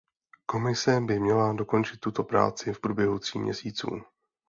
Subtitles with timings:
[0.45, 4.01] Komise by měla dokončit tuto práci v průběhu tří měsíců.